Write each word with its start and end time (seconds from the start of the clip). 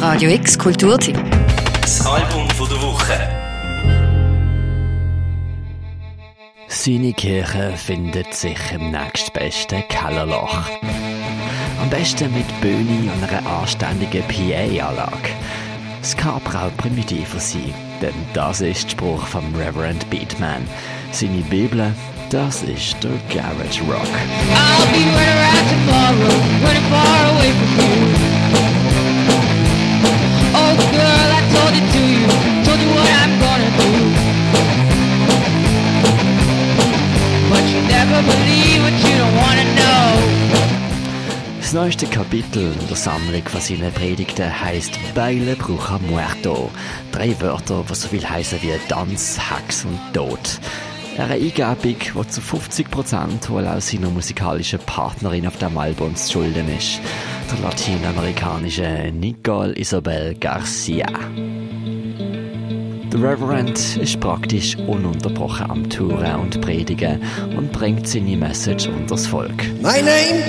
Radio 0.00 0.30
X 0.30 0.56
Kulturteam. 0.56 1.16
Das 1.80 2.06
Album 2.06 2.48
von 2.50 2.68
der 2.68 2.80
Woche. 2.80 3.18
Seine 6.68 7.12
Kirche 7.12 7.72
findet 7.76 8.32
sich 8.32 8.58
im 8.72 8.92
nächstbesten 8.92 9.82
Kellerloch. 9.88 10.68
Am 11.82 11.90
besten 11.90 12.32
mit 12.32 12.46
Bühne 12.60 13.10
und 13.12 13.28
einer 13.28 13.44
anständigen 13.44 14.22
PA-Anlage. 14.28 15.30
Es 16.00 16.16
kann 16.16 16.40
aber 16.44 16.66
auch 16.66 16.76
primitiver 16.76 17.40
sein, 17.40 17.74
denn 18.00 18.14
das 18.34 18.60
ist 18.60 18.84
der 18.84 18.90
Spruch 18.90 19.26
vom 19.26 19.52
Reverend 19.56 20.08
Beatman. 20.10 20.62
Seine 21.10 21.42
Bibel, 21.50 21.92
das 22.30 22.62
ist 22.62 22.96
der 23.02 23.10
Garage 23.34 23.82
Rock. 23.82 24.06
I'll 24.54 24.86
be 24.92 24.98
running 25.10 25.28
around 25.34 25.68
tomorrow, 25.68 26.64
running 26.64 26.88
far 26.88 27.34
away 27.34 27.50
from 27.50 28.22
you. 28.22 28.27
Das 41.68 41.74
neueste 41.74 42.06
Kapitel 42.06 42.72
in 42.80 42.88
der 42.88 42.96
Sammlung 42.96 43.42
von 43.42 43.60
seinen 43.60 43.92
Predigten 43.92 44.60
heisst 44.60 44.98
Beile 45.14 45.54
Brucha 45.54 45.98
Muerto. 45.98 46.70
Drei 47.12 47.38
Wörter, 47.42 47.84
die 47.86 47.94
so 47.94 48.08
viel 48.08 48.26
heißen 48.26 48.62
wie 48.62 48.72
Tanz, 48.88 49.38
Hex 49.38 49.84
und 49.84 50.00
Tod. 50.14 50.60
Eine 51.18 51.34
Eingebung, 51.34 51.98
die 51.98 52.28
zu 52.28 52.40
50% 52.40 53.50
wohl 53.50 53.66
auch 53.66 53.82
seiner 53.82 54.08
musikalischen 54.08 54.78
Partnerin 54.78 55.46
auf 55.46 55.58
dem 55.58 55.76
Album 55.76 56.16
zu 56.16 56.32
schulden 56.32 56.74
ist. 56.74 57.00
Der 57.50 57.58
lateinamerikanische 57.62 59.10
Nicole 59.12 59.72
Isabel 59.76 60.34
Garcia. 60.34 61.06
Der 63.10 63.22
Reverend 63.22 63.96
ist 63.96 64.20
praktisch 64.20 64.76
ununterbrochen 64.76 65.70
am 65.70 65.88
Touren 65.88 66.40
und 66.40 66.60
Predigen 66.60 67.22
und 67.56 67.72
bringt 67.72 68.06
seine 68.06 68.36
Message 68.36 68.88
unters 68.88 69.26
Volk. 69.26 69.64
My 69.80 70.02
name, 70.02 70.42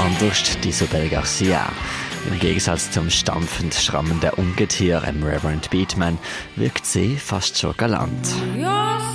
anders 0.00 0.56
Isabel 0.64 1.08
Garcia. 1.08 1.70
Im 2.30 2.38
Gegensatz 2.38 2.90
zum 2.90 3.10
stampfend 3.10 3.74
schrammenden 3.74 4.30
Ungetier 4.30 5.02
im 5.06 5.22
Reverend 5.22 5.70
Beatman 5.70 6.18
wirkt 6.56 6.86
sie 6.86 7.16
fast 7.16 7.58
schon 7.58 7.76
galant. 7.76 8.28
Yo 8.56 9.13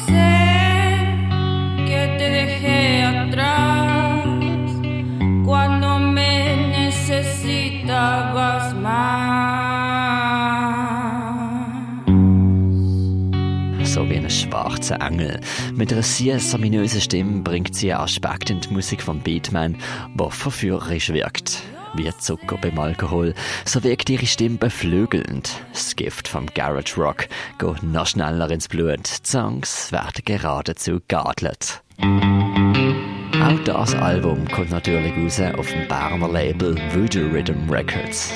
So 13.89 14.07
wie 14.07 14.17
ein 14.17 14.29
schwarzer 14.29 15.01
Engel. 15.01 15.39
Mit 15.73 15.91
einer 15.91 16.03
sehr 16.03 16.39
ominösen 16.53 17.01
Stimme 17.01 17.41
bringt 17.41 17.75
sie 17.75 17.91
einen 17.91 18.03
Aspekt 18.03 18.51
in 18.51 18.61
die 18.61 18.69
Musik 18.69 19.01
von 19.01 19.19
Beatman, 19.19 19.77
der 20.13 20.29
verführerisch 20.29 21.09
wirkt. 21.11 21.63
Wie 21.95 22.07
Zucker 22.19 22.57
beim 22.57 22.77
Alkohol, 22.77 23.33
so 23.65 23.83
wirkt 23.83 24.11
ihre 24.11 24.27
Stimme 24.27 24.57
beflügelnd. 24.57 25.49
Das 25.73 25.95
Gift 25.95 26.27
vom 26.27 26.45
Garage 26.53 27.01
Rock 27.01 27.27
geht 27.57 27.81
noch 27.81 28.05
schneller 28.05 28.51
ins 28.51 28.67
Blut. 28.67 29.07
Songs 29.25 29.91
werden 29.91 30.21
geradezu 30.23 30.99
geadelt. 31.07 31.81
Auch 31.99 33.59
das 33.65 33.95
Album 33.95 34.47
kommt 34.49 34.69
natürlich 34.69 35.17
raus 35.17 35.41
auf 35.57 35.67
dem 35.71 35.87
Berner 35.87 36.29
Label 36.31 36.77
Voodoo 36.93 37.27
Rhythm 37.31 37.67
Records. 37.67 38.33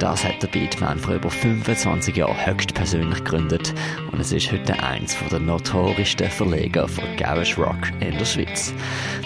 Das 0.00 0.24
hat 0.24 0.42
der 0.42 0.48
Beatman 0.48 0.98
vor 0.98 1.16
über 1.16 1.30
25 1.30 2.16
Jahren 2.16 2.46
höchstpersönlich 2.46 3.22
gegründet 3.22 3.74
und 4.10 4.18
es 4.18 4.32
ist 4.32 4.50
heute 4.50 4.82
eins 4.82 5.14
der 5.30 5.38
notorischsten 5.38 6.30
Verleger 6.30 6.88
von 6.88 7.04
Garage 7.18 7.60
Rock 7.60 7.90
in 8.00 8.16
der 8.16 8.24
Schweiz. 8.24 8.72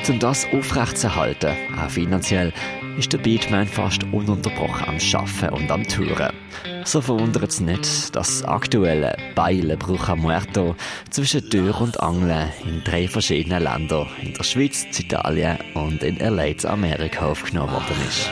Um 0.09 0.19
das 0.19 0.45
aufrechtzuerhalten, 0.53 1.55
auch 1.81 1.89
finanziell, 1.89 2.53
ist 2.99 3.13
der 3.13 3.19
Beatman 3.19 3.69
fast 3.69 4.03
ununterbrochen 4.13 4.89
am 4.89 4.99
Schaffen 4.99 5.51
und 5.51 5.71
am 5.71 5.87
Touren. 5.87 6.33
So 6.84 7.01
verwundert 7.01 7.51
es 7.51 7.61
nicht, 7.61 7.83
dass 7.83 8.11
das 8.11 8.45
aktuelle 8.45 9.17
Beile 9.37 9.77
Brucha 9.77 10.17
Muerto 10.17 10.75
zwischen 11.09 11.49
Tür 11.51 11.81
und 11.81 12.01
Angel 12.01 12.53
in 12.65 12.83
drei 12.83 13.07
verschiedenen 13.07 13.63
Ländern, 13.63 14.09
in 14.21 14.34
der 14.34 14.43
Schweiz, 14.43 14.84
Italien 14.99 15.57
und 15.75 16.03
in 16.03 16.19
LA 16.19 16.53
Amerika 16.69 17.27
aufgenommen 17.27 17.73
worden 17.73 17.97
ist. 18.09 18.29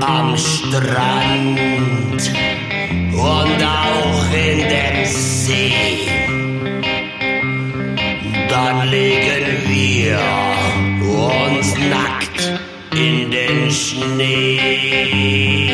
Am 0.00 0.36
Strand 0.36 1.58
und 3.12 3.62
auch 3.64 4.32
in 4.32 4.58
dem 4.58 5.04
See. 5.04 6.08
Dann 8.48 8.88
legen 8.90 9.46
wir 9.66 10.18
uns 11.00 11.74
nackt 11.76 12.60
in 12.94 13.30
den 13.30 13.70
Schnee. 13.70 15.67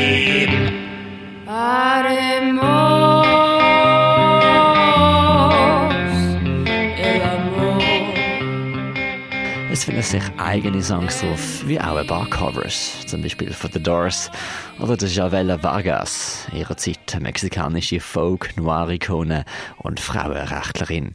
Sich 10.20 10.30
eigene 10.38 10.80
Songs 10.82 11.20
drauf, 11.20 11.66
wie 11.66 11.80
auch 11.80 11.96
ein 11.96 12.06
paar 12.06 12.28
Covers, 12.30 13.04
zum 13.06 13.22
Beispiel 13.22 13.52
von 13.52 13.70
The 13.72 13.82
Doors 13.82 14.30
oder 14.78 14.96
der 14.96 15.08
Javela 15.08 15.60
Vargas, 15.62 16.46
ihrer 16.52 16.76
Zeit 16.76 17.18
mexikanische 17.20 17.98
Folk-Noir-Ikone 17.98 19.44
und 19.78 19.98
Frauenrechtlerin. 19.98 21.14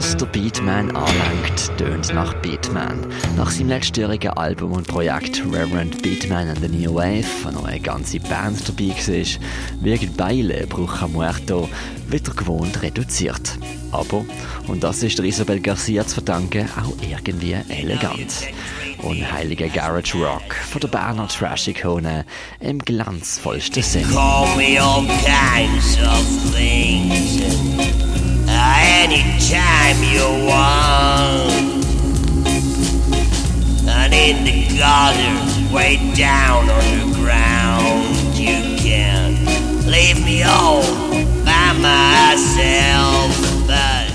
Der 0.00 0.24
Beatman 0.24 0.90
anlangt, 0.96 1.70
tönt 1.76 2.14
nach 2.14 2.32
Beatman. 2.36 3.06
Nach 3.36 3.50
seinem 3.50 3.68
letztjährigen 3.68 4.30
Album 4.30 4.72
und 4.72 4.86
Projekt 4.86 5.42
Reverend 5.44 6.00
Beatman 6.02 6.48
and 6.48 6.60
the 6.60 6.68
New 6.68 6.94
Wave, 6.94 7.26
wo 7.42 7.50
noch 7.50 7.66
eine 7.66 7.78
ganze 7.78 8.18
Band 8.18 8.66
dabei 8.66 8.88
war, 8.88 9.84
wirkt 9.84 10.16
Beile 10.16 10.66
Brucha 10.66 11.06
Muerto 11.08 11.68
wieder 12.08 12.32
gewohnt 12.32 12.80
reduziert. 12.80 13.58
Aber, 13.90 14.24
und 14.66 14.82
das 14.82 15.02
ist 15.02 15.18
der 15.18 15.26
Isabel 15.26 15.60
Garcia 15.60 16.06
zu 16.06 16.14
verdanken, 16.14 16.66
auch 16.74 16.94
irgendwie 17.06 17.56
elegant. 17.68 18.48
Unheiliger 19.02 19.68
Garage 19.68 20.16
Rock 20.16 20.54
von 20.54 20.80
der 20.80 20.88
Berner 20.88 21.28
Trash-Ikone 21.28 22.24
im 22.60 22.78
glanzvollsten 22.78 23.82
Sinn. 23.82 24.06
Anytime 28.82 30.02
you 30.02 30.26
want. 30.46 31.84
And 33.88 34.12
in 34.12 34.44
the 34.44 34.66
gutter, 34.76 35.74
way 35.74 35.98
down 36.14 36.68
underground, 36.68 38.16
you 38.36 38.76
can 38.78 39.36
leave 39.86 40.24
me 40.24 40.42
all 40.42 40.82
by 41.44 41.72
myself. 41.78 43.30
But 43.66 44.10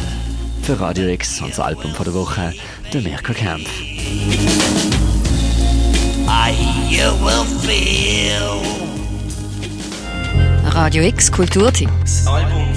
Für 0.63 0.79
Radio 0.81 1.07
X 1.07 1.41
das 1.47 1.59
Album 1.59 1.93
von 1.93 2.05
der 2.05 2.13
Woche, 2.13 2.53
der 2.93 3.01
Mirko 3.01 3.33
Kempf. 3.33 3.69
I 6.29 6.51
you 6.89 7.13
will 7.23 7.45
feel. 7.61 8.61
Radio 10.73 11.03
X 11.03 11.31
Kulturteam. 11.31 11.89
Das 12.01 12.27
Album. 12.27 12.76